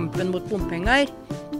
kampen 0.00 0.30
mot 0.32 0.46
bompenger, 0.48 1.10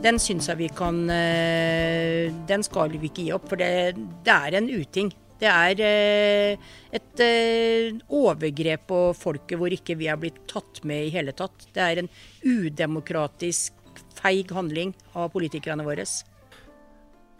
den 0.00 0.18
syns 0.22 0.48
jeg 0.48 0.60
vi 0.62 0.68
kan 0.72 1.02
eh, 1.12 2.30
Den 2.48 2.62
skal 2.64 2.94
vi 2.94 3.10
ikke 3.10 3.26
gi 3.26 3.34
opp, 3.36 3.50
for 3.50 3.60
det, 3.60 3.98
det 4.24 4.36
er 4.36 4.56
en 4.56 4.70
uting. 4.70 5.10
Det 5.40 5.48
er 5.48 5.82
eh, 5.84 6.70
et 6.96 7.22
eh, 7.24 7.98
overgrep 8.08 8.86
på 8.88 9.00
folket 9.16 9.60
hvor 9.60 9.72
ikke 9.72 9.96
vi 10.00 10.08
har 10.08 10.20
blitt 10.20 10.40
tatt 10.48 10.82
med 10.88 11.06
i 11.06 11.12
hele 11.12 11.34
tatt. 11.36 11.68
Det 11.74 11.84
er 11.84 12.02
en 12.02 12.10
udemokratisk, 12.44 13.76
feig 14.16 14.52
handling 14.56 14.94
av 15.16 15.28
politikerne 15.34 15.84
våre. 15.84 16.06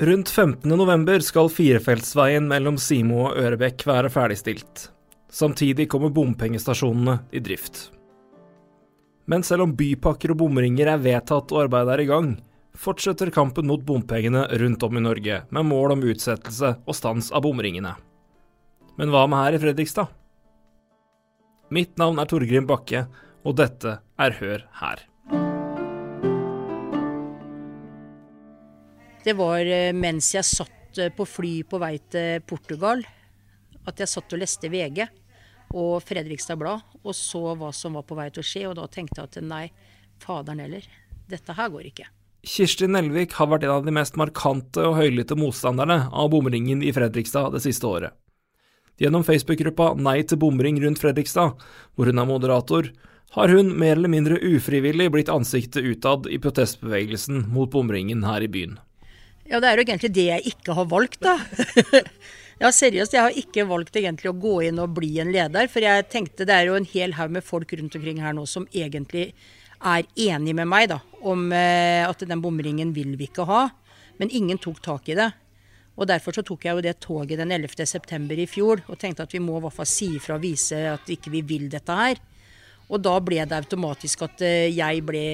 Rundt 0.01 0.33
15.11 0.33 1.25
skal 1.29 1.53
firefeltsveien 1.53 2.49
mellom 2.49 2.77
Simo 2.81 3.27
og 3.29 3.41
Ørebekk 3.41 3.87
være 3.89 4.13
ferdigstilt. 4.13 4.89
Samtidig 5.31 5.89
kommer 5.93 6.13
bompengestasjonene 6.13 7.21
i 7.37 7.45
drift. 7.45 7.89
Men 9.31 9.45
selv 9.47 9.63
om 9.63 9.73
bypakker 9.79 10.33
og 10.33 10.41
bomringer 10.41 10.89
er 10.91 11.03
vedtatt 11.03 11.53
og 11.55 11.61
arbeidet 11.69 11.93
er 11.95 12.01
i 12.03 12.07
gang, 12.09 12.31
fortsetter 12.75 13.31
kampen 13.31 13.69
mot 13.71 13.83
bompengene 13.87 14.43
rundt 14.59 14.83
om 14.83 14.97
i 14.99 15.03
Norge, 15.05 15.37
med 15.55 15.69
mål 15.69 15.95
om 15.95 16.03
utsettelse 16.11 16.73
og 16.83 16.97
stans 16.99 17.29
av 17.31 17.45
bomringene. 17.47 17.93
Men 18.99 19.15
hva 19.15 19.29
med 19.31 19.39
her 19.45 19.55
i 19.55 19.61
Fredrikstad? 19.63 20.11
Mitt 21.71 21.95
navn 22.03 22.19
er 22.19 22.27
Torgrim 22.27 22.67
Bakke, 22.67 23.05
og 23.47 23.55
dette 23.61 24.01
er 24.19 24.35
Hør 24.41 24.67
her. 24.81 25.07
Det 29.23 29.37
var 29.39 29.63
eh, 29.63 29.95
mens 29.95 30.33
jeg 30.35 30.49
satt 30.49 30.99
eh, 30.99 31.15
på 31.15 31.29
fly 31.29 31.55
på 31.71 31.79
vei 31.79 31.95
til 32.11 32.43
Portugal, 32.43 33.07
at 33.87 34.03
jeg 34.03 34.11
satt 34.11 34.35
og 34.35 34.43
leste 34.43 34.73
VG 34.73 35.05
og 35.71 36.01
Fredrikstad 36.05 36.59
Blad 36.61 36.83
og 37.03 37.15
så 37.17 37.55
hva 37.59 37.71
som 37.75 37.99
var 37.99 38.07
på 38.09 38.19
vei 38.19 38.29
til 38.31 38.43
å 38.43 38.47
skje, 38.47 38.65
og 38.71 38.79
da 38.79 38.87
tenkte 38.91 39.23
jeg 39.23 39.31
at 39.31 39.43
nei, 39.45 39.67
faderen 40.23 40.63
heller, 40.65 40.87
dette 41.31 41.55
her 41.57 41.71
går 41.73 41.91
ikke. 41.91 42.09
Kirsti 42.47 42.89
Nelvik 42.89 43.35
har 43.37 43.51
vært 43.51 43.67
en 43.67 43.75
av 43.75 43.85
de 43.85 43.93
mest 43.93 44.17
markante 44.17 44.83
og 44.87 44.97
høylytte 44.97 45.37
motstanderne 45.37 46.07
av 46.09 46.31
bomringen 46.33 46.81
i 46.83 46.93
Fredrikstad 46.97 47.53
det 47.53 47.63
siste 47.67 47.87
året. 47.87 48.17
Gjennom 49.01 49.25
Facebook-gruppa 49.25 49.95
Nei 49.97 50.21
til 50.29 50.41
bomring 50.41 50.81
rundt 50.83 51.01
Fredrikstad, 51.01 51.57
hvor 51.97 52.09
hun 52.09 52.21
er 52.21 52.29
moderator, 52.29 52.91
har 53.37 53.53
hun 53.53 53.71
mer 53.79 53.95
eller 53.95 54.11
mindre 54.13 54.41
ufrivillig 54.43 55.07
blitt 55.15 55.31
ansiktet 55.33 55.87
utad 55.87 56.27
i 56.29 56.41
protestbevegelsen 56.43 57.47
mot 57.55 57.71
bomringen 57.71 58.25
her 58.27 58.43
i 58.43 58.51
byen. 58.51 58.79
Ja, 59.47 59.61
det 59.61 59.69
er 59.69 59.79
jo 59.79 59.85
egentlig 59.85 60.13
det 60.15 60.27
jeg 60.27 60.53
ikke 60.53 60.75
har 60.79 60.89
valgt, 60.91 61.21
da. 61.25 61.39
ja, 62.61 62.69
seriøst, 62.69 63.15
jeg 63.17 63.25
har 63.25 63.37
ikke 63.41 63.65
valgt 63.69 63.97
egentlig 63.97 64.29
å 64.29 64.37
gå 64.37 64.59
inn 64.69 64.81
og 64.83 64.93
bli 64.99 65.15
en 65.23 65.33
leder. 65.33 65.69
For 65.73 65.85
jeg 65.85 66.09
tenkte 66.13 66.45
det 66.49 66.59
er 66.59 66.69
jo 66.69 66.77
en 66.77 66.89
hel 66.89 67.17
haug 67.17 67.33
med 67.33 67.47
folk 67.47 67.73
rundt 67.73 67.97
omkring 67.97 68.21
her 68.21 68.37
nå 68.37 68.45
som 68.49 68.69
egentlig 68.69 69.31
er 69.81 70.05
enig 70.29 70.53
med 70.59 70.69
meg 70.69 70.91
da, 70.93 70.99
om 71.25 71.49
eh, 71.57 72.05
at 72.05 72.21
den 72.29 72.43
bomringen 72.45 72.93
vil 72.93 73.15
vi 73.17 73.31
ikke 73.31 73.49
ha. 73.49 73.63
Men 74.21 74.33
ingen 74.37 74.61
tok 74.61 74.83
tak 74.85 75.09
i 75.09 75.17
det. 75.17 75.31
Og 76.01 76.09
Derfor 76.09 76.37
så 76.37 76.45
tok 76.47 76.65
jeg 76.65 76.77
jo 76.77 76.85
det 76.85 76.99
toget 77.01 77.41
den 77.41 77.53
11.9. 77.53 78.29
i 78.41 78.49
fjor 78.49 78.85
og 78.89 78.99
tenkte 79.01 79.27
at 79.27 79.33
vi 79.35 79.41
må 79.43 79.59
i 79.59 79.65
hvert 79.65 79.77
fall 79.77 79.89
si 79.89 80.15
ifra 80.17 80.37
og 80.39 80.45
vise 80.45 80.79
at 80.95 81.09
ikke 81.13 81.33
vi 81.33 81.43
vil 81.45 81.67
dette 81.73 81.97
her. 81.97 82.21
Og 82.91 83.01
da 83.05 83.15
ble 83.23 83.41
det 83.47 83.57
automatisk 83.57 84.25
at 84.27 84.45
eh, 84.45 84.69
jeg 84.75 85.05
ble 85.07 85.25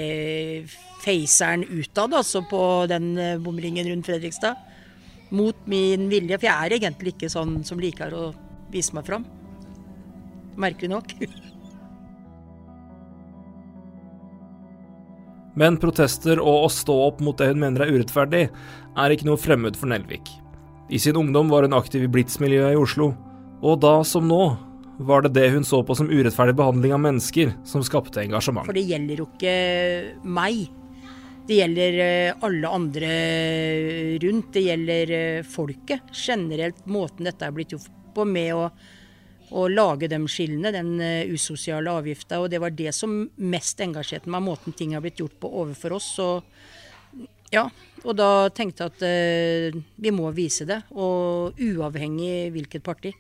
faceren 1.03 1.65
utad, 1.67 2.15
altså 2.15 2.43
på 2.47 2.61
den 2.91 3.15
eh, 3.19 3.39
bomringen 3.43 3.89
rundt 3.91 4.11
Fredrikstad. 4.11 4.66
Mot 5.35 5.57
min 5.67 6.07
vilje, 6.11 6.39
for 6.39 6.47
jeg 6.47 6.55
er 6.55 6.77
egentlig 6.79 7.17
ikke 7.17 7.33
sånn 7.33 7.59
som 7.67 7.81
liker 7.83 8.15
å 8.15 8.29
vise 8.71 8.95
meg 8.95 9.07
fram. 9.09 9.27
Merkelig 10.61 10.93
nok. 10.93 11.15
Men 15.57 15.79
protester 15.81 16.37
og 16.43 16.67
å 16.67 16.73
stå 16.73 16.95
opp 17.07 17.23
mot 17.25 17.39
det 17.41 17.49
hun 17.49 17.63
mener 17.63 17.87
er 17.87 17.95
urettferdig, 17.97 18.43
er 18.97 19.13
ikke 19.13 19.29
noe 19.29 19.41
fremmed 19.41 19.79
for 19.79 19.89
Nelvik. 19.89 20.29
I 20.93 21.01
sin 21.03 21.17
ungdom 21.19 21.49
var 21.51 21.65
hun 21.65 21.75
aktiv 21.75 22.05
i 22.05 22.11
Blitz-miljøet 22.13 22.77
i 22.77 22.79
Oslo, 22.79 23.15
og 23.65 23.81
da 23.83 24.05
som 24.07 24.29
nå 24.29 24.43
var 25.09 25.25
det 25.25 25.35
det 25.37 25.49
hun 25.53 25.65
så 25.67 25.83
på 25.85 25.97
som 25.97 26.11
urettferdig 26.13 26.57
behandling 26.57 26.93
av 26.97 27.01
mennesker, 27.05 27.55
som 27.69 27.85
skapte 27.85 28.23
engasjement. 28.23 28.69
For 28.69 28.77
det 28.77 28.85
gjelder 28.89 29.23
jo 29.23 29.29
ikke 29.33 29.57
meg. 30.25 30.69
Det 31.47 31.55
gjelder 31.55 31.99
eh, 32.03 32.35
alle 32.41 32.69
andre 32.69 33.09
rundt. 34.19 34.53
Det 34.53 34.61
gjelder 34.61 35.11
eh, 35.15 35.43
folket. 35.47 36.09
Generelt 36.13 36.87
måten 36.91 37.29
dette 37.29 37.47
er 37.47 37.55
blitt 37.55 37.75
gjort 37.77 37.93
på 38.17 38.25
med 38.27 38.51
å, 38.57 38.65
å 39.55 39.67
lage 39.71 40.09
de 40.11 40.19
skillene, 40.27 40.73
den 40.75 40.97
eh, 40.99 41.31
usosiale 41.31 41.93
avgifta. 42.01 42.41
Og 42.43 42.51
det 42.51 42.59
var 42.63 42.75
det 42.75 42.91
som 42.97 43.21
mest 43.37 43.81
engasjerte 43.85 44.33
meg, 44.33 44.43
måten 44.43 44.75
ting 44.75 44.97
har 44.97 45.05
blitt 45.05 45.23
gjort 45.23 45.39
på 45.39 45.53
overfor 45.63 45.95
oss. 46.01 46.09
Og, 46.25 46.43
ja, 47.55 47.69
og 48.03 48.19
da 48.19 48.49
tenkte 48.51 48.83
jeg 48.83 48.97
at 48.97 49.07
uh, 49.07 49.79
vi 50.03 50.11
må 50.15 50.33
vise 50.35 50.67
det. 50.67 50.81
Og 50.99 51.55
uavhengig 51.63 52.51
hvilket 52.57 52.83
parti. 52.87 53.15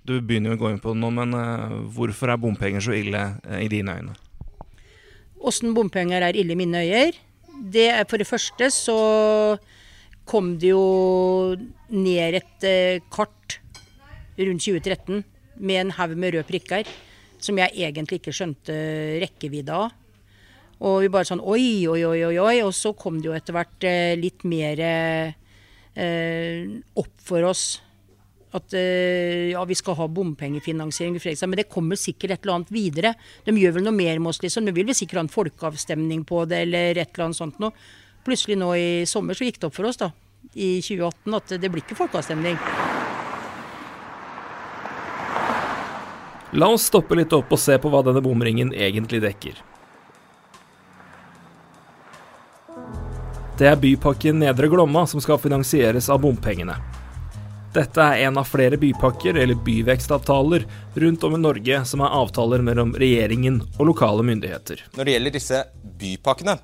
Du 0.00 0.16
begynner 0.16 0.54
jo 0.54 0.56
å 0.56 0.64
gå 0.64 0.72
inn 0.72 0.80
på 0.80 0.96
det 0.96 1.02
nå, 1.04 1.12
men 1.12 1.36
uh, 1.36 1.76
hvorfor 1.92 2.32
er 2.32 2.40
bompenger 2.40 2.88
så 2.88 2.96
ille 2.96 3.24
uh, 3.44 3.60
i 3.60 3.68
dine 3.68 4.00
øyne? 4.00 4.16
Åssen 5.40 5.74
bompenger 5.76 6.22
er 6.22 6.36
ille 6.36 6.52
i 6.52 6.58
mine 6.58 6.82
øyer? 6.84 7.16
Det 7.72 7.88
er 7.92 8.08
For 8.08 8.20
det 8.20 8.28
første 8.28 8.70
så 8.72 8.98
kom 10.28 10.54
det 10.60 10.70
jo 10.70 11.56
ned 11.90 12.36
et 12.38 12.66
uh, 12.66 13.02
kart 13.10 13.58
rundt 14.38 14.62
2013 14.62 15.24
med 15.60 15.80
en 15.80 15.94
haug 15.96 16.14
med 16.16 16.36
røde 16.36 16.46
prikker 16.48 16.86
som 17.40 17.58
jeg 17.58 17.72
egentlig 17.74 18.20
ikke 18.20 18.34
skjønte 18.36 18.74
rekkevidde 19.22 19.74
av. 19.74 19.90
Og 20.80 21.00
vi 21.02 21.10
bare 21.12 21.28
sånn 21.28 21.42
oi, 21.42 21.88
oi, 21.88 22.04
oi, 22.04 22.20
oi. 22.28 22.36
oi. 22.40 22.56
Og 22.64 22.72
så 22.76 22.92
kom 22.96 23.18
det 23.20 23.28
jo 23.28 23.36
etter 23.36 23.56
hvert 23.56 23.86
litt 24.20 24.44
mer 24.48 24.80
opp 27.00 27.24
for 27.24 27.48
oss 27.48 27.80
at 28.56 28.74
uh, 28.74 29.50
ja, 29.52 29.64
vi 29.68 29.76
skal 29.78 29.96
ha 29.98 30.08
bompengefinansiering 30.10 31.16
i 31.16 31.22
Fredrikstad, 31.22 31.50
men 31.52 31.60
det 31.62 31.68
kommer 31.70 31.98
sikkert 32.00 32.34
et 32.34 32.44
eller 32.44 32.58
annet 32.58 32.72
videre. 32.74 33.14
De 33.46 33.54
gjør 33.54 33.78
vel 33.78 33.86
noe 33.86 33.96
mer 33.96 34.18
med 34.18 34.32
oss, 34.32 34.42
liksom. 34.42 34.66
De 34.66 34.74
vil 34.74 34.88
vel 34.88 34.98
sikkert 34.98 35.20
ha 35.20 35.26
en 35.26 35.32
folkeavstemning 35.32 36.24
på 36.28 36.44
det, 36.50 36.64
eller 36.66 36.98
et 36.98 37.12
eller 37.12 37.28
annet 37.28 37.38
sånt 37.38 37.62
noe. 37.62 37.74
Plutselig 38.26 38.58
nå 38.60 38.72
i 38.76 38.88
sommer 39.08 39.38
så 39.38 39.46
gikk 39.46 39.60
det 39.62 39.70
opp 39.70 39.78
for 39.78 39.88
oss, 39.88 40.00
da, 40.00 40.10
i 40.54 40.76
2018, 40.82 41.38
at 41.38 41.56
det 41.62 41.70
blir 41.70 41.86
ikke 41.86 41.98
folkeavstemning. 42.02 42.58
La 46.58 46.66
oss 46.74 46.88
stoppe 46.90 47.14
litt 47.14 47.32
opp 47.32 47.52
og 47.54 47.60
se 47.62 47.76
på 47.78 47.90
hva 47.92 48.02
denne 48.02 48.22
bomringen 48.24 48.72
egentlig 48.74 49.22
dekker. 49.22 49.60
Det 53.60 53.68
er 53.68 53.76
Bypakken 53.76 54.38
Nedre 54.40 54.70
Glomma 54.72 55.04
som 55.06 55.20
skal 55.22 55.38
finansieres 55.38 56.08
av 56.10 56.22
bompengene. 56.22 56.78
Dette 57.70 58.02
er 58.02 58.24
en 58.26 58.38
av 58.40 58.48
flere 58.50 58.74
bypakker, 58.82 59.36
eller 59.38 59.54
byvekstavtaler, 59.54 60.64
rundt 60.94 61.24
om 61.24 61.36
i 61.36 61.38
Norge 61.38 61.76
som 61.86 62.02
er 62.02 62.16
avtaler 62.18 62.64
mellom 62.66 62.96
regjeringen 62.98 63.60
og 63.76 63.92
lokale 63.92 64.24
myndigheter. 64.26 64.82
Når 64.96 65.06
det 65.06 65.14
gjelder 65.14 65.36
disse 65.36 65.60
bypakkene, 66.00 66.56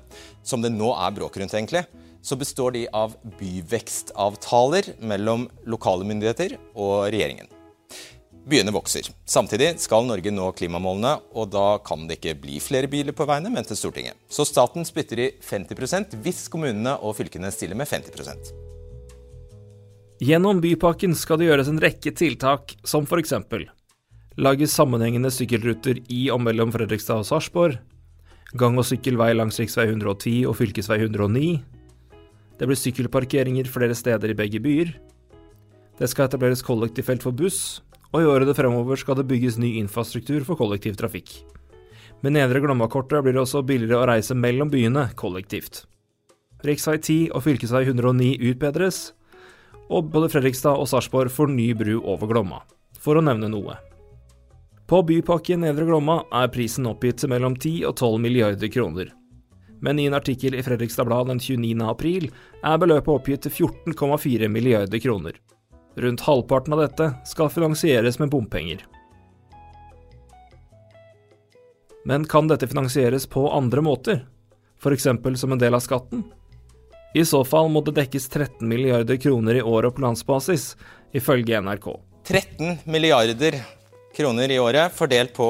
som 0.43 0.65
det 0.65 0.73
nå 0.75 0.91
er 0.91 1.15
bråk 1.15 1.39
rundt, 1.39 1.55
egentlig, 1.55 1.85
så 2.19 2.35
består 2.35 2.75
de 2.75 2.83
av 2.91 3.15
byvekstavtaler 3.39 4.97
mellom 4.99 5.47
lokale 5.71 6.03
myndigheter 6.11 6.59
og 6.75 7.07
regjeringen. 7.07 7.47
Byene 8.47 8.75
vokser. 8.75 9.07
Samtidig 9.23 9.77
skal 9.79 10.03
Norge 10.07 10.31
nå 10.35 10.51
klimamålene, 10.59 11.17
og 11.39 11.53
da 11.55 11.67
kan 11.87 12.03
det 12.07 12.19
ikke 12.19 12.35
bli 12.43 12.59
flere 12.63 12.91
biler 12.91 13.15
på 13.15 13.27
veiene, 13.27 13.51
mente 13.55 13.79
Stortinget. 13.79 14.19
Så 14.27 14.43
staten 14.47 14.83
spytter 14.87 15.23
i 15.23 15.33
50% 15.39 16.19
hvis 16.19 16.49
kommunene 16.51 16.99
og 16.99 17.15
fylkene 17.15 17.55
stiller 17.55 17.79
med 17.79 17.87
50 17.87 18.66
Gjennom 20.17 20.57
bypakken 20.63 21.11
skal 21.13 21.37
det 21.37 21.45
gjøres 21.45 21.67
en 21.69 21.77
rekke 21.77 22.09
tiltak, 22.17 22.71
som 22.81 23.05
f.eks. 23.05 23.35
lage 24.37 24.67
sammenhengende 24.67 25.29
sykkelruter 25.29 25.99
i 26.09 26.31
og 26.33 26.41
mellom 26.41 26.71
Fredrikstad 26.73 27.21
og 27.21 27.27
Sarpsborg, 27.29 27.77
gang- 28.57 28.77
og 28.81 28.85
sykkelvei 28.89 29.35
langs 29.35 29.59
rv. 29.59 29.67
110 29.85 30.47
og 30.49 30.55
fv. 30.57 30.73
109, 30.73 31.61
det 32.57 32.65
blir 32.65 32.79
sykkelparkeringer 32.81 33.69
flere 33.69 33.93
steder 33.93 34.33
i 34.33 34.37
begge 34.37 34.59
byer, 34.59 34.95
det 35.99 36.09
skal 36.09 36.25
etableres 36.25 36.65
kollektivfelt 36.65 37.21
for 37.21 37.31
buss, 37.31 37.83
og 38.09 38.21
i 38.21 38.25
årene 38.25 38.55
fremover 38.57 38.97
skal 38.97 39.19
det 39.19 39.27
bygges 39.29 39.59
ny 39.61 39.75
infrastruktur 39.77 40.41
for 40.45 40.57
kollektivtrafikk. 40.57 41.43
Med 42.25 42.33
Nedre 42.33 42.63
Glomma-kortet 42.63 43.21
blir 43.21 43.37
det 43.37 43.43
også 43.43 43.61
billigere 43.61 44.01
å 44.01 44.09
reise 44.09 44.33
mellom 44.33 44.73
byene 44.73 45.11
kollektivt. 45.13 45.83
Rv. 46.65 46.73
10 46.73 47.29
og 47.37 47.45
fv. 47.45 47.61
109 47.61 48.33
utbedres, 48.49 49.11
og 49.89 50.09
både 50.13 50.29
Fredrikstad 50.31 50.79
og 50.79 50.89
Sarpsborg 50.91 51.31
får 51.33 51.51
ny 51.53 51.71
bru 51.77 51.95
over 51.99 52.29
Glomma, 52.29 52.61
for 52.99 53.19
å 53.19 53.23
nevne 53.23 53.49
noe. 53.51 53.77
På 54.87 55.01
Bypakke 55.03 55.57
Nedre 55.59 55.87
Glomma 55.87 56.21
er 56.31 56.51
prisen 56.51 56.87
oppgitt 56.87 57.19
til 57.21 57.31
mellom 57.33 57.57
10 57.59 57.89
og 57.89 57.97
12 57.97 58.21
milliarder 58.23 58.71
kroner. 58.71 59.09
Men 59.83 59.99
i 59.99 60.07
en 60.07 60.15
artikkel 60.17 60.55
i 60.55 60.63
Fredrikstad 60.63 61.05
Blad 61.05 61.27
den 61.29 61.41
29. 61.43 61.83
april 61.85 62.29
er 62.63 62.79
beløpet 62.81 63.11
oppgitt 63.13 63.43
til 63.45 63.67
14,4 63.67 64.47
milliarder 64.49 65.01
kroner. 65.03 65.35
Rundt 65.97 66.23
halvparten 66.23 66.77
av 66.77 66.85
dette 66.85 67.09
skal 67.25 67.51
finansieres 67.51 68.19
med 68.21 68.31
bompenger. 68.31 68.85
Men 72.07 72.23
kan 72.25 72.47
dette 72.47 72.69
finansieres 72.71 73.27
på 73.27 73.43
andre 73.51 73.83
måter, 73.83 74.25
f.eks. 74.79 75.09
som 75.35 75.51
en 75.51 75.59
del 75.59 75.75
av 75.75 75.83
skatten? 75.83 76.23
I 77.15 77.23
så 77.25 77.39
fall 77.47 77.69
må 77.71 77.81
det 77.85 77.95
dekkes 77.95 78.27
13 78.27 78.67
milliarder 78.67 79.17
kroner 79.21 79.59
i 79.59 79.63
året 79.63 79.95
på 79.95 80.03
landsbasis, 80.03 80.73
ifølge 81.15 81.61
NRK. 81.63 81.87
13 82.27 82.83
milliarder 82.83 83.61
kroner 84.17 84.51
i 84.51 84.59
året 84.59 84.91
fordelt 84.93 85.31
på 85.37 85.47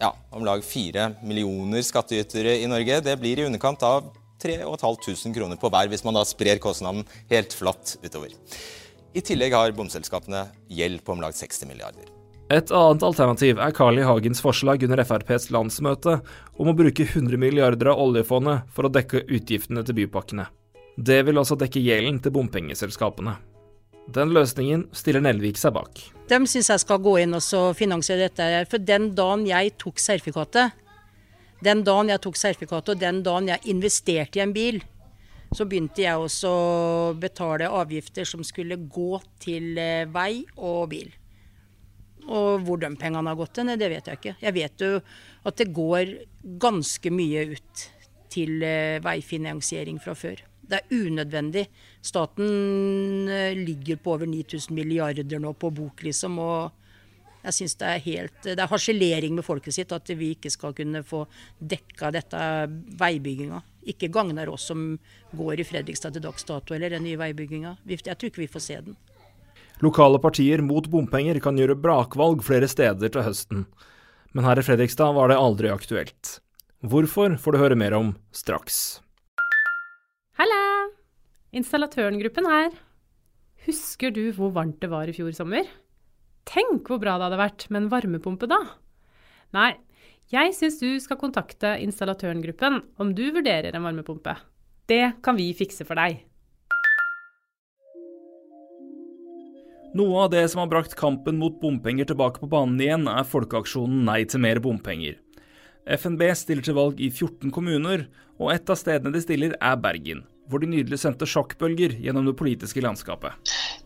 ja, 0.00 0.12
om 0.30 0.44
lag 0.46 0.62
4 0.64 1.08
millioner 1.26 1.82
skattytere 1.82 2.60
i 2.62 2.68
Norge. 2.70 3.00
Det 3.02 3.16
blir 3.18 3.40
i 3.40 3.48
underkant 3.48 3.82
av 3.82 4.12
3500 4.40 5.34
kroner 5.34 5.58
på 5.60 5.70
hver, 5.72 5.90
hvis 5.90 6.06
man 6.06 6.16
da 6.16 6.22
sprer 6.28 6.62
kostnaden 6.62 7.02
helt 7.32 7.56
flatt 7.58 7.96
utover. 8.04 8.36
I 9.10 9.24
tillegg 9.26 9.56
har 9.56 9.74
bomselskapene 9.74 10.46
gjeld 10.70 11.02
på 11.04 11.16
om 11.16 11.24
lag 11.24 11.34
60 11.34 11.66
milliarder. 11.72 12.06
Et 12.50 12.70
annet 12.74 13.04
alternativ 13.06 13.58
er 13.62 13.74
Carl 13.74 13.98
I. 13.98 14.06
Hagens 14.06 14.40
forslag 14.42 14.82
under 14.86 15.02
FrPs 15.02 15.50
landsmøte 15.54 16.16
om 16.58 16.70
å 16.70 16.74
bruke 16.74 17.06
100 17.06 17.38
milliarder 17.38 17.92
av 17.92 18.00
oljefondet 18.02 18.70
for 18.74 18.86
å 18.86 18.94
dekke 18.94 19.26
utgiftene 19.26 19.84
til 19.86 20.00
bypakkene. 20.00 20.48
Det 21.00 21.22
vil 21.24 21.40
også 21.40 21.56
dekke 21.56 21.80
gjelden 21.80 22.18
til 22.20 22.32
bompengeselskapene. 22.34 23.38
Den 24.10 24.32
løsningen 24.34 24.88
stiller 24.96 25.22
Nelvik 25.24 25.56
seg 25.56 25.72
bak. 25.72 26.00
De 26.28 26.38
syns 26.50 26.68
jeg 26.72 26.82
skal 26.82 27.00
gå 27.00 27.14
inn 27.22 27.36
og 27.36 27.76
finansiere 27.78 28.26
dette. 28.26 28.42
her, 28.42 28.66
For 28.68 28.78
den 28.78 29.14
dagen 29.14 29.46
jeg 29.46 29.76
tok 29.78 29.98
sertifikatet, 29.98 30.74
den 31.64 31.84
dagen 31.84 32.10
jeg 32.12 32.20
tok 32.20 32.36
sertifikatet 32.36 32.94
og 32.94 33.00
den 33.00 33.22
dagen 33.22 33.48
jeg 33.48 33.72
investerte 33.72 34.40
i 34.40 34.42
en 34.42 34.52
bil, 34.52 34.82
så 35.54 35.64
begynte 35.64 36.02
jeg 36.02 36.16
også 36.16 36.50
å 36.50 37.14
betale 37.18 37.70
avgifter 37.70 38.28
som 38.28 38.44
skulle 38.44 38.76
gå 38.76 39.20
til 39.40 39.78
eh, 39.78 40.06
vei 40.06 40.44
og 40.56 40.90
bil. 40.92 41.08
Og 42.28 42.60
hvor 42.66 42.78
de 42.78 42.92
pengene 43.00 43.32
har 43.32 43.38
gått 43.38 43.58
hen, 43.58 43.72
det 43.78 43.88
vet 43.90 44.06
jeg 44.06 44.20
ikke. 44.20 44.36
Jeg 44.42 44.54
vet 44.54 44.84
jo 44.84 44.92
at 45.48 45.56
det 45.56 45.72
går 45.72 46.14
ganske 46.60 47.10
mye 47.10 47.48
ut 47.56 47.88
til 48.30 48.62
eh, 48.62 49.00
veifinansiering 49.02 49.98
fra 50.02 50.14
før. 50.14 50.49
Det 50.70 50.78
er 50.80 51.06
unødvendig. 51.06 51.66
Staten 52.02 53.28
eh, 53.28 53.56
ligger 53.58 53.98
på 54.02 54.14
over 54.14 54.30
9000 54.30 54.76
milliarder 54.76 55.42
nå 55.42 55.52
på 55.58 55.72
bok, 55.74 56.04
liksom. 56.06 56.38
og 56.38 56.70
jeg 57.40 57.56
syns 57.56 57.76
det 57.80 57.88
er 57.88 58.02
helt 58.04 58.42
Det 58.44 58.60
er 58.60 58.68
harselering 58.68 59.38
med 59.38 59.46
folket 59.46 59.72
sitt 59.72 59.92
at 59.96 60.10
vi 60.12 60.34
ikke 60.34 60.52
skal 60.52 60.74
kunne 60.76 61.00
få 61.06 61.24
dekka 61.58 62.10
dette 62.12 62.40
veibygginga. 63.00 63.62
Ikke 63.88 64.10
gagner 64.12 64.50
oss 64.52 64.66
som 64.68 64.98
går 65.32 65.62
i 65.62 65.64
Fredrikstad 65.64 66.14
til 66.14 66.24
dags 66.24 66.44
dato, 66.44 66.74
eller 66.76 66.92
den 66.92 67.06
nye 67.06 67.18
veibygginga. 67.20 67.78
Jeg 67.88 68.04
tror 68.04 68.28
ikke 68.28 68.44
vi 68.44 68.52
får 68.52 68.66
se 68.66 68.80
den. 68.90 68.98
Lokale 69.80 70.20
partier 70.20 70.60
mot 70.60 70.84
bompenger 70.92 71.40
kan 71.40 71.56
gjøre 71.56 71.78
brakvalg 71.80 72.44
flere 72.44 72.68
steder 72.68 73.08
til 73.08 73.24
høsten. 73.24 73.64
Men 74.36 74.44
her 74.44 74.60
i 74.60 74.64
Fredrikstad 74.66 75.16
var 75.16 75.32
det 75.32 75.40
aldri 75.40 75.72
aktuelt. 75.72 76.36
Hvorfor 76.84 77.38
får 77.40 77.56
du 77.56 77.60
høre 77.60 77.78
mer 77.80 77.96
om 77.96 78.12
straks. 78.36 79.00
Installatørengruppen 81.50 82.46
her. 82.46 82.74
Husker 83.66 84.12
du 84.14 84.28
hvor 84.36 84.52
varmt 84.54 84.78
det 84.82 84.90
var 84.92 85.10
i 85.10 85.14
fjor 85.16 85.32
sommer? 85.34 85.66
Tenk 86.46 86.86
hvor 86.86 87.00
bra 87.02 87.16
det 87.18 87.26
hadde 87.26 87.40
vært 87.40 87.66
med 87.70 87.82
en 87.82 87.90
varmepumpe 87.90 88.46
da! 88.50 88.60
Nei, 89.56 89.72
jeg 90.30 90.54
syns 90.54 90.78
du 90.78 90.94
skal 91.02 91.18
kontakte 91.18 91.74
installatørengruppen 91.82 92.78
om 93.02 93.12
du 93.18 93.24
vurderer 93.34 93.74
en 93.74 93.82
varmepumpe. 93.82 94.36
Det 94.86 95.18
kan 95.26 95.38
vi 95.38 95.50
fikse 95.58 95.86
for 95.88 95.98
deg. 95.98 96.22
Noe 99.98 100.22
av 100.22 100.30
det 100.30 100.46
som 100.52 100.62
har 100.62 100.70
brakt 100.70 100.94
kampen 100.94 101.40
mot 101.42 101.58
bompenger 101.58 102.06
tilbake 102.06 102.38
på 102.38 102.46
banen 102.50 102.78
igjen, 102.78 103.10
er 103.10 103.26
folkeaksjonen 103.26 104.04
Nei 104.06 104.22
til 104.22 104.46
mer 104.46 104.62
bompenger. 104.62 105.18
FNB 105.82 106.28
stiller 106.38 106.62
til 106.62 106.78
valg 106.78 107.02
i 107.02 107.10
14 107.10 107.50
kommuner, 107.50 108.06
og 108.38 108.54
et 108.54 108.70
av 108.70 108.78
stedene 108.78 109.10
de 109.10 109.24
stiller 109.24 109.58
er 109.58 109.80
Bergen 109.82 110.29
hvor 110.50 110.62
de 110.62 110.70
nydelig 110.70 110.98
sendte 111.00 111.28
sjokkbølger 111.28 111.94
gjennom 112.02 112.26
det 112.26 112.36
politiske 112.38 112.82
landskapet. 112.84 113.38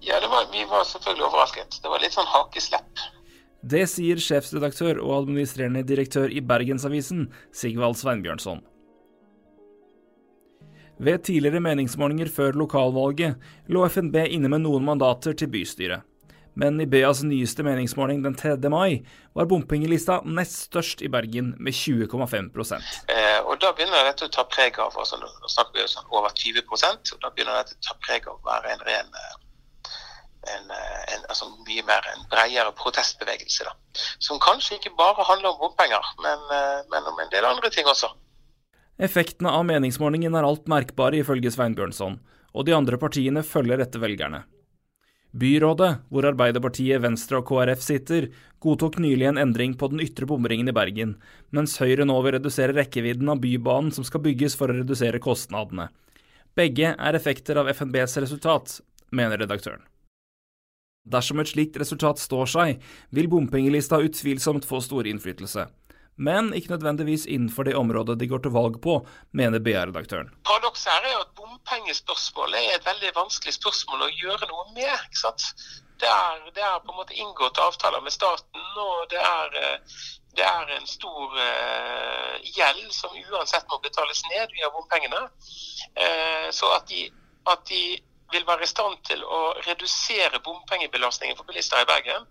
Ja, 0.04 0.20
var, 0.30 0.48
vi 0.52 0.64
var 0.70 0.86
selvfølgelig 0.88 1.26
overrasket. 1.28 1.80
Det 1.82 1.92
var 1.92 2.02
litt 2.02 2.16
sånn 2.16 2.30
hakeslepp. 2.30 3.04
Det 3.64 3.84
sier 3.88 4.20
sjefsredaktør 4.20 4.98
og 5.00 5.12
administrerende 5.22 5.84
direktør 5.88 6.32
i 6.32 6.42
Bergensavisen, 6.44 7.28
Sigvald 7.54 7.96
Sveinbjørnson. 8.00 8.60
Ved 11.04 11.24
tidligere 11.26 11.62
meningsmålinger 11.64 12.28
før 12.30 12.56
lokalvalget 12.60 13.40
lå 13.72 13.86
FNB 13.90 14.20
inne 14.28 14.50
med 14.52 14.62
noen 14.66 14.84
mandater 14.86 15.34
til 15.36 15.50
bystyret 15.50 16.04
men 16.54 16.80
i 16.80 16.86
BAs 16.86 17.22
nyeste 17.26 17.64
meningsmåling 17.66 18.22
den 18.24 18.36
3. 18.38 18.56
mai 18.70 19.04
var 19.34 19.48
bompengelista 19.50 20.20
nest 20.24 20.68
størst 20.68 21.02
i 21.02 21.10
Bergen 21.10 21.54
med 21.58 21.74
20,5% 21.74 22.90
eh, 23.10 23.40
Og 23.42 23.58
Da 23.60 23.72
begynner 23.74 24.06
dette 24.06 24.28
å 24.28 24.34
ta 24.34 24.46
preg 24.46 24.78
av 24.78 24.94
altså 24.94 25.18
Nå 25.18 25.30
snakker 25.50 25.80
vi 25.80 25.88
sånn 25.90 26.10
over 26.14 26.30
20% 26.30 27.14
og 27.16 27.24
da 27.24 27.32
begynner 27.34 27.62
dette 27.62 27.78
å 27.78 27.88
ta 27.88 27.98
preg 28.06 28.28
av 28.30 28.38
å 28.38 28.46
være 28.46 28.74
en 28.76 28.86
ren 28.86 29.18
eh, 29.22 29.40
en, 30.52 30.70
eh, 30.70 31.14
en, 31.14 31.24
altså 31.28 31.48
mye 31.66 31.84
mer 31.88 32.04
en 32.12 32.26
bredere 32.30 32.72
protestbevegelse. 32.76 33.64
da. 33.64 33.72
Som 34.18 34.40
kanskje 34.42 34.78
ikke 34.78 34.94
bare 34.98 35.24
handler 35.24 35.54
om 35.54 35.60
bompenger, 35.62 36.12
men, 36.22 36.44
eh, 36.52 36.80
men 36.92 37.10
om 37.10 37.20
en 37.20 37.32
del 37.32 37.44
andre 37.48 37.70
ting 37.70 37.88
også. 37.88 38.12
Effektene 38.98 39.50
av 39.50 39.64
meningsmålingen 39.66 40.34
er 40.34 40.46
alt 40.46 40.68
merkbare, 40.70 41.18
ifølge 41.18 41.50
Svein 41.50 41.74
Bjørnson, 41.74 42.20
og 42.54 42.66
de 42.66 42.74
andre 42.76 42.98
partiene 42.98 43.42
følger 43.42 43.80
etter 43.82 43.98
velgerne. 43.98 44.44
Byrådet, 45.34 46.04
hvor 46.14 46.28
Arbeiderpartiet, 46.28 47.00
Venstre 47.02 47.40
og 47.40 47.48
KrF 47.48 47.80
sitter, 47.82 48.28
godtok 48.62 49.00
nylig 49.02 49.26
en 49.26 49.40
endring 49.42 49.72
på 49.74 49.88
den 49.90 50.02
ytre 50.04 50.28
bomringen 50.30 50.70
i 50.70 50.74
Bergen, 50.76 51.16
mens 51.50 51.74
Høyre 51.82 52.06
nå 52.06 52.20
vil 52.22 52.36
redusere 52.36 52.76
rekkevidden 52.76 53.32
av 53.32 53.40
Bybanen 53.42 53.90
som 53.94 54.06
skal 54.06 54.22
bygges 54.22 54.54
for 54.54 54.70
å 54.70 54.78
redusere 54.78 55.18
kostnadene. 55.22 55.88
Begge 56.54 56.94
er 56.94 57.18
effekter 57.18 57.58
av 57.58 57.72
FNBs 57.74 58.14
resultat, 58.22 58.78
mener 59.10 59.42
redaktøren. 59.42 59.82
Dersom 61.04 61.42
et 61.42 61.50
slikt 61.50 61.76
resultat 61.82 62.22
står 62.22 62.46
seg, 62.54 62.84
vil 63.10 63.26
bompengelista 63.28 63.98
utvilsomt 64.06 64.64
få 64.64 64.78
stor 64.86 65.10
innflytelse 65.10 65.66
men 66.16 66.52
ikke 66.54 66.70
nødvendigvis 66.74 67.26
innenfor 67.26 67.66
det 67.66 67.76
området 67.76 68.18
de 68.20 68.28
går 68.30 68.44
til 68.44 68.54
valg 68.54 68.80
på, 68.82 69.00
mener 69.32 69.58
BA-redaktøren. 69.58 70.30
Paradokset 70.46 70.92
her 70.92 71.08
er 71.08 71.16
jo 71.16 71.22
at 71.24 71.32
bompengespørsmålet 71.40 72.60
er 72.60 72.76
et 72.76 72.86
veldig 72.86 73.14
vanskelig 73.16 73.56
spørsmål 73.56 74.06
å 74.06 74.12
gjøre 74.12 74.50
noe 74.50 74.68
med. 74.76 74.92
ikke 75.08 75.22
sant? 75.24 75.48
Det 76.00 76.10
er, 76.10 76.38
det 76.54 76.62
er 76.62 76.80
på 76.84 76.92
en 76.92 77.00
måte 77.00 77.18
inngått 77.18 77.58
avtaler 77.62 78.02
med 78.02 78.12
staten, 78.12 78.64
og 78.86 79.10
det 79.10 79.20
er, 79.20 79.58
eh, 79.60 80.00
det 80.34 80.46
er 80.46 80.72
en 80.74 80.88
stor 80.90 81.36
uh, 81.38 82.34
gjeld 82.42 82.88
som 82.92 83.14
uansett 83.14 83.68
må 83.70 83.78
betales 83.82 84.24
ned 84.32 84.50
via 84.56 84.70
bompengene. 84.74 85.20
Uh, 85.94 86.50
så 86.50 86.72
at 86.74 86.90
de, 86.90 87.06
at 87.46 87.62
de 87.70 87.84
vil 88.34 88.46
være 88.46 88.66
i 88.66 88.70
stand 88.70 88.98
til 89.06 89.22
å 89.22 89.54
redusere 89.68 90.42
bompengebelastningen 90.42 91.38
for 91.38 91.46
bilister 91.46 91.84
i 91.84 91.88
Bergen, 91.88 92.26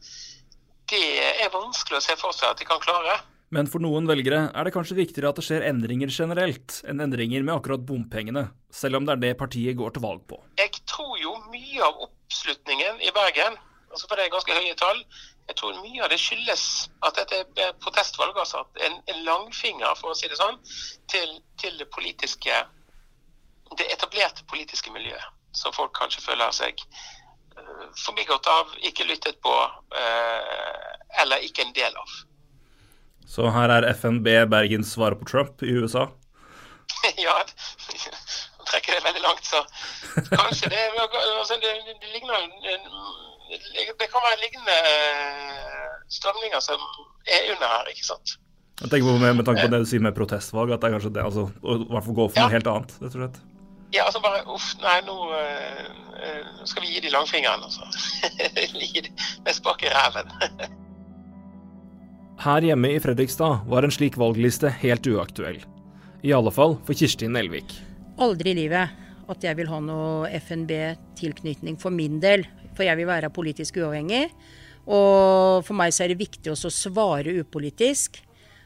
det 0.91 1.05
er 1.39 1.53
vanskelig 1.53 2.01
å 2.01 2.03
se 2.03 2.17
for 2.19 2.35
seg 2.35 2.51
at 2.51 2.59
de 2.59 2.67
kan 2.67 2.83
klare. 2.83 3.15
Men 3.53 3.67
for 3.69 3.83
noen 3.83 4.07
velgere 4.09 4.47
er 4.49 4.65
det 4.65 4.73
kanskje 4.73 4.97
viktigere 4.97 5.29
at 5.29 5.37
det 5.37 5.45
skjer 5.45 5.65
endringer 5.67 6.09
generelt, 6.13 6.79
enn 6.89 7.03
endringer 7.03 7.43
med 7.45 7.53
akkurat 7.59 7.83
bompengene, 7.85 8.47
selv 8.73 8.97
om 8.97 9.05
det 9.05 9.13
er 9.13 9.21
det 9.27 9.35
partiet 9.37 9.77
går 9.77 9.93
til 9.93 10.05
valg 10.05 10.23
på. 10.29 10.39
Jeg 10.57 10.73
tror 10.89 11.13
jo 11.21 11.35
mye 11.53 11.83
av 11.85 12.01
oppslutningen 12.07 13.03
i 13.05 13.13
Bergen, 13.13 13.59
altså 13.91 14.09
for 14.09 14.17
det 14.17 14.25
er 14.25 14.33
ganske 14.33 14.57
høye 14.57 14.79
tall, 14.79 15.03
jeg 15.51 15.59
tror 15.59 15.77
mye 15.83 16.01
av 16.05 16.09
det 16.09 16.19
skyldes 16.23 16.65
at 17.05 17.19
dette 17.19 17.43
er 17.61 17.75
protestvalg, 17.83 18.37
altså 18.39 18.63
en, 18.87 18.97
en 19.11 19.21
langfinger, 19.27 19.93
for 19.99 20.13
å 20.13 20.17
si 20.17 20.31
det 20.31 20.39
sånn, 20.39 20.57
til, 21.11 21.37
til 21.61 21.77
det 21.81 21.91
politiske 21.93 22.63
det 23.77 23.87
etablerte 23.93 24.45
politiske 24.49 24.91
miljøet, 24.93 25.29
som 25.57 25.73
folk 25.73 25.93
kanskje 25.97 26.21
føler 26.25 26.51
seg 26.55 26.81
uh, 27.57 27.87
forbigått 28.05 28.49
av, 28.49 28.73
ikke 28.85 29.07
lyttet 29.09 29.39
på, 29.45 29.53
uh, 29.93 30.93
eller 31.21 31.45
ikke 31.45 31.65
en 31.65 31.73
del 31.77 31.97
av. 31.97 32.13
Så 33.27 33.49
her 33.53 33.71
er 33.73 33.87
FNB 33.93 34.27
Bergens 34.51 34.93
svar 34.93 35.15
på 35.19 35.25
Trump 35.29 35.63
i 35.63 35.73
USA? 35.79 36.07
ja, 37.25 37.37
nå 38.57 38.67
trekker 38.69 38.97
det 38.97 39.03
veldig 39.07 39.23
langt, 39.23 39.45
så 39.47 39.63
kanskje 40.29 40.69
det, 40.73 40.81
altså, 41.39 41.57
det, 41.61 41.71
det 42.01 42.09
ligner 42.13 42.37
Det 43.99 44.07
kan 44.11 44.25
være 44.27 44.41
lignende 44.43 44.77
eh, 44.91 45.89
strømninger 46.09 46.59
som 46.59 46.79
er 47.27 47.53
under 47.53 47.67
her, 47.67 47.89
ikke 47.93 48.05
sant. 48.05 48.37
Jeg 48.81 48.89
tenker 48.89 49.07
på 49.07 49.17
med, 49.17 49.33
med 49.37 49.45
tanke 49.45 49.65
på 49.65 49.71
det 49.71 49.83
du 49.83 49.89
sier 49.89 50.03
med 50.03 50.15
protestvalg, 50.17 50.73
at 50.73 50.81
det 50.81 50.89
er 50.89 50.95
kanskje 50.97 51.13
det, 51.15 51.25
altså, 51.25 51.47
å 51.61 51.79
i 51.79 51.89
hvert 51.89 52.07
fall 52.07 52.17
gå 52.19 52.29
for 52.29 52.39
ja. 52.39 52.45
noe 52.47 52.55
helt 52.57 52.71
annet, 52.71 52.95
rett 53.01 53.11
og 53.11 53.19
slett. 53.19 53.41
Ja, 53.93 54.07
altså 54.07 54.19
bare 54.23 54.41
uff, 54.49 54.71
nei, 54.81 54.95
nå 55.05 55.15
øh, 55.37 56.47
skal 56.65 56.81
vi 56.81 56.95
gi 56.95 57.03
de 57.05 57.11
langfingeren, 57.13 57.61
altså. 57.61 57.85
Gi 58.73 59.05
de 59.05 59.11
med 59.45 59.53
spak 59.53 59.85
i 59.85 59.93
ræven. 59.93 60.33
Her 62.43 62.65
hjemme 62.65 62.89
i 62.91 62.99
Fredrikstad 62.99 63.61
var 63.71 63.85
en 63.85 63.91
slik 63.93 64.17
valgliste 64.19 64.67
helt 64.81 65.05
uaktuell. 65.07 65.61
I 66.27 66.33
alle 66.35 66.51
fall 66.51 66.73
for 66.83 66.97
Kirstin 66.97 67.31
Nelvik. 67.37 67.71
Aldri 68.19 68.51
i 68.51 68.57
livet 68.57 68.99
at 69.31 69.45
jeg 69.47 69.55
vil 69.55 69.69
ha 69.71 69.79
noe 69.79 70.27
FNB-tilknytning 70.41 71.77
for 71.79 71.95
min 71.95 72.17
del. 72.23 72.43
For 72.75 72.83
jeg 72.83 72.99
vil 72.99 73.07
være 73.07 73.29
politisk 73.31 73.79
uavhengig. 73.79 74.25
Og 74.83 75.63
for 75.63 75.77
meg 75.79 75.95
så 75.95 76.03
er 76.03 76.11
det 76.11 76.19
viktig 76.19 76.51
også 76.51 76.67
å 76.67 76.75
svare 76.75 77.37
upolitisk. 77.39 78.19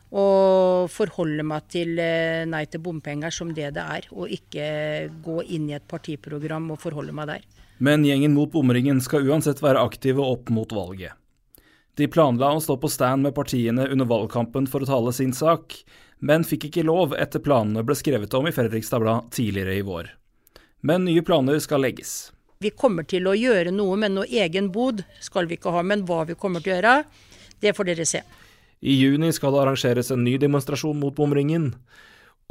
Og 0.09 0.89
forholde 0.89 1.45
meg 1.45 1.69
til 1.69 2.01
eh, 2.01 2.47
Nei 2.49 2.63
til 2.71 2.81
bompenger 2.81 3.35
som 3.35 3.53
det 3.53 3.75
det 3.75 3.83
er, 3.83 4.09
og 4.09 4.31
ikke 4.31 5.11
gå 5.21 5.37
inn 5.53 5.69
i 5.69 5.77
et 5.77 5.85
partiprogram 5.85 6.71
og 6.73 6.81
forholde 6.81 7.13
meg 7.13 7.29
der. 7.29 7.45
Men 7.77 8.07
gjengen 8.07 8.33
mot 8.33 8.49
bomringen 8.49 9.03
skal 9.05 9.27
uansett 9.27 9.61
være 9.61 9.85
aktive 9.85 10.25
opp 10.25 10.49
mot 10.49 10.73
valget. 10.73 11.13
De 11.97 12.05
planla 12.07 12.51
å 12.53 12.61
stå 12.61 12.75
på 12.77 12.89
stand 12.93 13.25
med 13.25 13.33
partiene 13.33 13.87
under 13.89 14.05
valgkampen 14.05 14.67
for 14.69 14.85
å 14.85 14.89
tale 14.89 15.13
sin 15.17 15.31
sak, 15.33 15.73
men 16.21 16.45
fikk 16.45 16.67
ikke 16.69 16.85
lov 16.85 17.15
etter 17.17 17.41
planene 17.41 17.81
ble 17.85 17.95
skrevet 17.97 18.33
om 18.37 18.45
i 18.45 18.53
Fredrikstad 18.53 19.01
Blad 19.01 19.31
tidligere 19.33 19.79
i 19.79 19.85
vår. 19.85 20.11
Men 20.85 21.07
nye 21.07 21.23
planer 21.25 21.57
skal 21.63 21.81
legges. 21.81 22.29
Vi 22.61 22.69
kommer 22.69 23.05
til 23.09 23.25
å 23.29 23.33
gjøre 23.37 23.73
noe, 23.73 23.97
men 23.97 24.13
noe 24.17 24.29
egen 24.29 24.69
bod 24.73 25.01
skal 25.21 25.49
vi 25.49 25.57
ikke 25.57 25.73
ha. 25.73 25.81
Men 25.85 26.05
hva 26.05 26.23
vi 26.29 26.37
kommer 26.37 26.61
til 26.61 26.75
å 26.75 26.77
gjøre, 26.77 26.93
det 27.65 27.73
får 27.77 27.89
dere 27.89 28.05
se. 28.05 28.21
I 28.81 28.93
juni 28.93 29.33
skal 29.33 29.53
det 29.53 29.63
arrangeres 29.63 30.13
en 30.13 30.21
ny 30.25 30.35
demonstrasjon 30.41 30.97
mot 31.01 31.17
bomringen. 31.17 31.71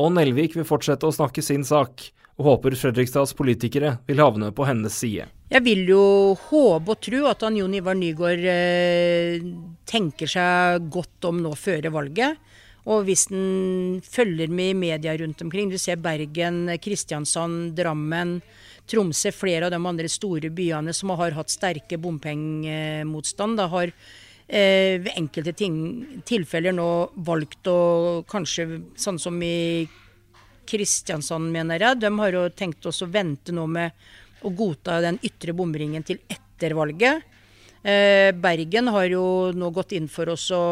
Og 0.02 0.10
Nelvik 0.14 0.58
vil 0.58 0.66
fortsette 0.66 1.06
å 1.06 1.14
snakke 1.14 1.42
sin 1.42 1.62
sak, 1.66 2.02
og 2.34 2.50
håper 2.50 2.74
Fredrikstads 2.78 3.34
politikere 3.38 3.96
vil 4.10 4.22
havne 4.22 4.50
på 4.54 4.66
hennes 4.66 4.94
side. 4.94 5.30
Jeg 5.46 5.62
vil 5.62 5.84
jo 5.86 6.34
håpe 6.48 6.90
og 6.90 7.02
tro 7.06 7.20
at 7.30 7.44
han 7.46 7.56
Jon 7.60 7.74
Ivar 7.78 7.94
Nygaard 7.94 8.46
eh, 8.50 9.44
tenker 9.86 10.30
seg 10.30 10.88
godt 10.90 11.28
om 11.28 11.38
nå 11.44 11.52
før 11.54 11.86
valget. 11.94 12.40
Og 12.90 13.06
hvis 13.06 13.28
han 13.30 14.00
følger 14.02 14.50
med 14.50 14.72
i 14.72 14.78
media 14.78 15.14
rundt 15.18 15.42
omkring, 15.42 15.70
du 15.70 15.78
ser 15.78 16.02
Bergen, 16.02 16.66
Kristiansand, 16.82 17.76
Drammen, 17.78 18.40
Tromsø, 18.90 19.30
flere 19.34 19.66
av 19.66 19.74
de 19.74 19.80
andre 19.80 20.10
store 20.10 20.50
byene 20.54 20.94
som 20.94 21.14
har 21.18 21.34
hatt 21.34 21.50
sterke 21.50 21.98
bompengemotstand, 21.98 23.58
da 23.58 23.66
har 23.70 23.90
eh, 23.90 24.98
ved 25.02 25.12
enkelte 25.14 25.54
ting, 25.58 25.78
tilfeller 26.26 26.74
nå 26.74 26.90
valgt 27.26 27.70
å 27.70 27.78
kanskje, 28.30 28.68
sånn 28.98 29.18
som 29.22 29.38
i 29.42 29.86
Kristiansand, 30.66 31.50
mener 31.54 31.82
jeg, 31.82 32.02
de 32.02 32.10
har 32.18 32.34
jo 32.34 32.46
tenkt 32.54 32.86
oss 32.86 33.02
å 33.02 33.10
vente 33.10 33.54
nå 33.54 33.66
med 33.70 33.94
å 34.46 34.54
godta 34.54 35.00
den 35.04 35.18
ytre 35.26 35.54
bomringen 35.56 36.06
til 36.06 36.22
etter 36.30 36.76
valget. 36.78 37.24
Eh, 37.82 38.32
Bergen 38.34 38.88
har 38.94 39.10
jo 39.10 39.24
nå 39.54 39.70
gått 39.74 39.94
inn 39.98 40.08
for 40.10 40.32
oss 40.32 40.48
å 40.54 40.62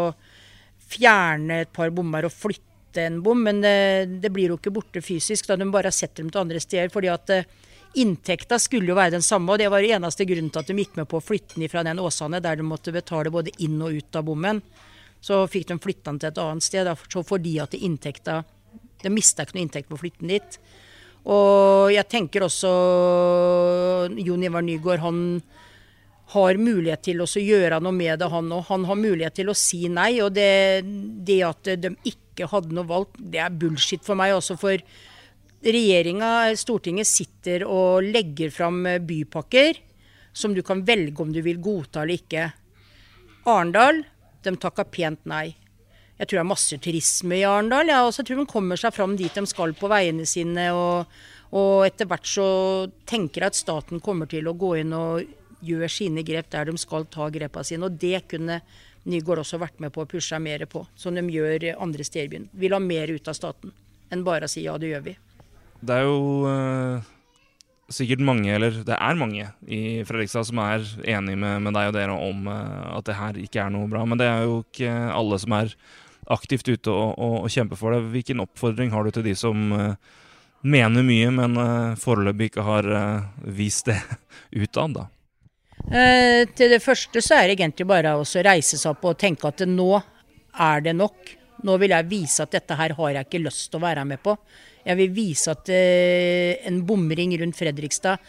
fjerne 0.95 1.63
et 1.65 1.73
par 1.75 1.93
bommer 1.95 2.27
og 2.27 2.35
flytte 2.35 3.05
en 3.05 3.21
bom, 3.23 3.39
men 3.43 3.61
det, 3.63 4.21
det 4.23 4.31
blir 4.35 4.53
jo 4.53 4.59
ikke 4.59 4.73
borte 4.75 5.03
fysisk, 5.03 5.47
da 5.49 5.59
de 5.59 5.69
bare 5.71 5.91
har 5.91 5.97
sett 5.97 6.17
dem 6.19 6.31
til 6.31 6.43
andre 6.43 6.63
steder. 6.63 6.91
fordi 6.95 7.13
at 7.13 7.35
eh, 7.35 7.47
Inntekta 7.95 8.59
skulle 8.59 8.91
jo 8.91 8.97
være 8.99 9.15
den 9.15 9.23
samme, 9.23 9.53
og 9.53 9.61
det 9.63 9.69
var 9.71 9.85
eneste 9.87 10.27
grunnen 10.27 10.51
til 10.51 10.65
at 10.65 10.71
de 10.71 10.75
gikk 10.83 10.97
med 10.99 11.07
på 11.07 11.21
å 11.21 11.23
flytte 11.23 11.61
den 11.61 11.71
fra 11.71 11.85
den 11.87 12.01
Åsane, 12.03 12.41
der 12.43 12.59
de 12.59 12.67
måtte 12.67 12.91
betale 12.95 13.31
både 13.31 13.53
inn 13.63 13.79
og 13.79 13.95
ut 13.95 14.19
av 14.19 14.27
bommen. 14.27 14.59
Så 15.23 15.39
fikk 15.47 15.69
de 15.69 15.77
flytta 15.79 16.11
den 16.11 16.19
til 16.19 16.33
et 16.33 16.41
annet 16.43 16.67
sted, 16.67 16.91
så 16.91 17.23
fordi 17.23 17.59
at 17.63 17.77
inntekta 17.79 18.43
De 19.05 19.11
mista 19.13 19.45
ikke 19.45 19.59
noe 19.59 19.63
inntekt 19.67 19.89
på 19.91 19.99
å 19.99 20.01
flytte 20.01 20.23
den 20.25 20.31
dit. 20.33 20.59
Og 21.25 21.93
jeg 21.95 22.05
tenker 22.11 22.45
også 22.45 22.71
Jon 24.21 24.45
Ivar 24.45 24.65
Nygaard, 24.65 25.01
han 25.05 25.21
har 26.35 26.59
mulighet 26.61 27.05
til 27.07 27.23
å 27.23 27.29
gjøre 27.29 27.81
noe 27.85 27.95
med 27.95 28.21
det, 28.21 28.29
han 28.33 28.53
òg. 28.53 28.67
Han 28.69 28.85
har 28.89 29.01
mulighet 29.01 29.39
til 29.39 29.53
å 29.53 29.57
si 29.57 29.87
nei. 29.89 30.19
Og 30.25 30.35
det, 30.37 30.85
det, 31.25 31.41
at 31.47 31.73
de 31.81 31.95
ikke 32.11 32.49
hadde 32.51 32.75
noe 32.77 32.89
valg, 32.89 33.17
det 33.19 33.41
er 33.45 33.55
bullshit 33.55 34.05
for 34.05 34.19
meg. 34.19 34.35
Også 34.37 34.59
for 34.61 34.81
regjeringa, 35.65 36.53
Stortinget, 36.61 37.09
sitter 37.09 37.65
og 37.69 38.05
legger 38.05 38.53
fram 38.53 38.83
bypakker 39.07 39.81
som 40.35 40.55
du 40.55 40.65
kan 40.67 40.83
velge 40.85 41.23
om 41.23 41.33
du 41.33 41.41
vil 41.47 41.63
godta 41.63 42.03
eller 42.03 42.19
ikke. 42.19 42.49
Arendal, 43.49 44.03
de 44.45 44.57
takka 44.61 44.85
pent 44.91 45.23
nei. 45.31 45.55
Jeg 46.19 46.29
tror 46.29 46.39
det 46.39 46.43
er 46.45 46.51
masse 46.51 46.79
turisme 46.79 47.39
i 47.41 47.47
Arendal. 47.47 47.91
Ja, 47.91 48.03
og 48.07 48.15
så 48.15 48.23
tror 48.23 48.43
de 48.43 48.51
kommer 48.51 48.79
seg 48.81 48.95
fram 48.95 49.17
dit 49.19 49.35
de 49.35 49.47
skal 49.51 49.75
på 49.79 49.91
veiene 49.91 50.27
sine. 50.29 50.69
Og, 50.77 51.17
og 51.59 51.87
etter 51.87 52.09
hvert 52.11 52.29
så 52.29 52.47
tenker 53.09 53.45
jeg 53.45 53.55
at 53.55 53.59
staten 53.59 54.03
kommer 54.05 54.31
til 54.31 54.47
å 54.49 54.57
gå 54.59 54.77
inn 54.83 54.95
og 54.95 55.25
gjøre 55.65 55.89
sine 55.91 56.23
grep 56.27 56.51
der 56.53 56.69
de 56.69 56.77
skal 56.79 57.09
ta 57.11 57.31
grepene 57.35 57.67
sine. 57.67 57.89
Og 57.89 57.99
det 58.01 58.27
kunne 58.31 58.61
Nygaard 59.05 59.43
også 59.43 59.59
vært 59.61 59.83
med 59.85 59.93
på 59.93 60.01
å 60.01 60.09
pushe 60.09 60.39
mer 60.41 60.65
på, 60.71 60.81
som 60.97 61.13
de 61.13 61.21
gjør 61.29 61.67
andre 61.75 62.07
steder 62.07 62.25
i 62.25 62.31
byen. 62.33 62.47
Vil 62.57 62.73
ha 62.73 62.81
mer 62.81 63.11
ut 63.13 63.29
av 63.29 63.37
staten 63.37 63.75
enn 64.13 64.23
bare 64.25 64.49
å 64.49 64.51
si 64.51 64.63
ja, 64.65 64.79
det 64.81 64.95
gjør 64.95 65.03
vi. 65.11 65.15
Det 65.85 65.97
er 65.99 66.07
jo 66.07 66.21
uh, 66.49 67.11
sikkert 67.93 68.23
mange, 68.25 68.49
eller 68.55 68.81
det 68.87 68.97
er 68.97 69.19
mange 69.21 69.49
i 69.69 69.83
Fredrikstad 70.09 70.49
som 70.49 70.61
er 70.65 70.87
enig 71.17 71.37
med, 71.41 71.65
med 71.67 71.77
deg 71.77 71.91
og 71.91 71.97
dere 71.97 72.17
om 72.17 72.49
uh, 72.49 72.97
at 72.99 73.09
det 73.09 73.19
her 73.19 73.41
ikke 73.45 73.63
er 73.65 73.73
noe 73.75 73.91
bra. 73.91 74.05
Men 74.09 74.21
det 74.21 74.29
er 74.31 74.47
jo 74.47 74.63
ikke 74.63 74.93
alle 75.13 75.41
som 75.43 75.57
er 75.59 75.75
aktivt 76.33 76.71
ute 76.71 76.93
og, 76.93 77.19
og, 77.21 77.35
og 77.45 77.53
kjemper 77.53 77.81
for 77.81 77.95
det. 77.95 78.05
Hvilken 78.15 78.45
oppfordring 78.45 78.95
har 78.95 79.05
du 79.05 79.15
til 79.15 79.27
de 79.27 79.35
som 79.39 79.67
uh, 79.77 80.21
mener 80.65 81.05
mye, 81.05 81.29
men 81.35 81.59
foreløpig 82.01 82.49
ikke 82.49 82.65
har 82.65 82.87
vist 83.53 83.91
det 83.91 83.99
utad, 84.65 84.97
da? 84.97 85.09
Eh, 85.85 86.49
til 86.57 86.71
det 86.73 86.81
første 86.81 87.21
så 87.21 87.37
er 87.37 87.51
det 87.51 87.59
egentlig 87.59 87.87
bare 87.89 88.15
å 88.17 88.25
reise 88.25 88.79
seg 88.81 88.95
opp 88.95 89.11
og 89.11 89.19
tenke 89.21 89.51
at 89.51 89.65
nå 89.69 89.91
er 89.99 90.85
det 90.85 90.95
nok. 90.97 91.35
Nå 91.65 91.77
vil 91.81 91.95
jeg 91.95 92.09
vise 92.09 92.45
at 92.45 92.55
dette 92.55 92.77
her 92.79 92.95
har 92.97 93.11
jeg 93.13 93.29
ikke 93.29 93.43
lyst 93.45 93.71
til 93.71 93.81
å 93.81 93.85
være 93.85 94.07
med 94.09 94.23
på. 94.25 94.37
Jeg 94.85 95.01
vil 95.01 95.15
vise 95.17 95.53
at 95.55 95.71
eh, 95.73 96.61
en 96.69 96.83
bomring 96.87 97.33
rundt 97.41 97.57
Fredrikstad 97.57 98.21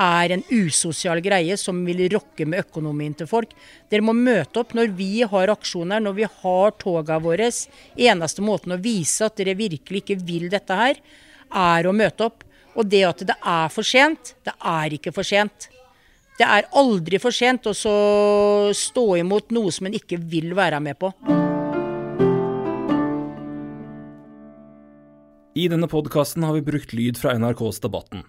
er 0.00 0.34
en 0.34 0.42
usosial 0.50 1.20
greie 1.22 1.56
som 1.58 1.80
vil 1.86 2.04
rokke 2.12 2.46
med 2.46 2.64
økonomien 2.66 3.14
til 3.16 3.28
folk. 3.30 3.52
Dere 3.90 4.06
må 4.06 4.14
møte 4.14 4.62
opp 4.62 4.74
når 4.78 4.92
vi 4.96 5.22
har 5.26 5.52
aksjoner, 5.52 6.02
når 6.02 6.16
vi 6.18 6.28
har 6.28 6.76
toga 6.78 7.18
våre. 7.22 7.50
Eneste 7.96 8.44
måten 8.44 8.76
å 8.76 8.80
vise 8.80 9.26
at 9.26 9.36
dere 9.40 9.58
virkelig 9.58 10.04
ikke 10.04 10.20
vil 10.22 10.48
dette 10.52 10.78
her, 10.78 11.02
er 11.50 11.86
å 11.86 11.96
møte 11.96 12.30
opp. 12.30 12.46
Og 12.78 12.86
det 12.86 13.02
at 13.08 13.26
det 13.26 13.34
er 13.34 13.68
for 13.74 13.86
sent, 13.86 14.36
det 14.46 14.54
er 14.54 14.94
ikke 14.94 15.14
for 15.14 15.26
sent. 15.26 15.68
Det 16.38 16.46
er 16.46 16.70
aldri 16.78 17.18
for 17.20 17.34
sent 17.34 17.66
å 17.68 17.74
stå 18.72 19.06
imot 19.20 19.50
noe 19.52 19.74
som 19.74 19.90
en 19.90 19.98
ikke 19.98 20.22
vil 20.22 20.54
være 20.56 20.80
med 20.80 20.96
på. 21.02 21.39
I 25.60 25.66
denne 25.68 25.88
podkasten 25.92 26.44
har 26.46 26.54
vi 26.56 26.62
brukt 26.64 26.92
lyd 26.96 27.18
fra 27.20 27.34
NRKs 27.36 27.82
Debatten. 27.84 28.22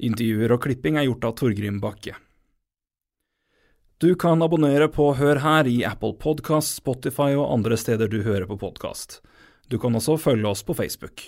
Intervjuer 0.00 0.54
og 0.54 0.62
klipping 0.64 0.96
er 0.96 1.04
gjort 1.04 1.26
av 1.28 1.34
Torgrim 1.36 1.76
Bakke. 1.82 2.14
Du 4.00 4.14
kan 4.16 4.40
abonnere 4.40 4.86
på 4.88 5.10
Hør 5.18 5.42
her 5.44 5.68
i 5.68 5.82
Apple 5.84 6.14
Podkast, 6.22 6.78
Spotify 6.78 7.34
og 7.34 7.50
andre 7.58 7.76
steder 7.76 8.08
du 8.08 8.22
hører 8.24 8.48
på 8.48 8.56
podkast. 8.62 9.18
Du 9.68 9.76
kan 9.82 9.92
også 9.98 10.16
følge 10.16 10.54
oss 10.54 10.64
på 10.64 10.78
Facebook. 10.78 11.26